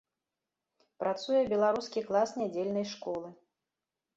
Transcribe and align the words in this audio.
Працуе 1.03 1.41
беларускі 1.53 2.05
клас 2.07 2.29
нядзельнай 2.43 2.85
школы. 2.97 3.29